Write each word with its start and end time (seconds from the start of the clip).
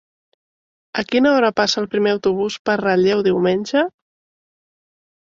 A 1.01 1.03
quina 1.11 1.33
hora 1.33 1.51
passa 1.61 1.79
el 1.83 1.87
primer 1.93 2.15
autobús 2.15 2.59
per 2.71 2.79
Relleu 2.85 3.25
diumenge? 3.31 3.89